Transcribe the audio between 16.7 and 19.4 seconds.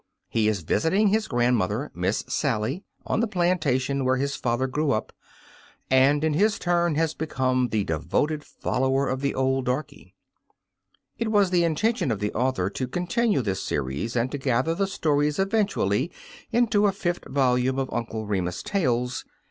a fifth volume of Uncle Remus tales.